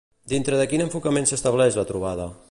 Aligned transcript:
Dintre 0.31 0.61
de 0.61 0.65
quin 0.71 0.83
enfocament 0.85 1.29
s'estableix 1.33 1.81
la 1.81 1.87
trobada? 1.93 2.27